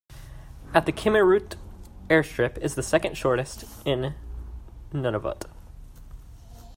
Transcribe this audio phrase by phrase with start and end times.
[0.73, 1.57] At the Kimmirut
[2.07, 4.15] airstrip is the second shortest in
[4.91, 5.43] Nunavut.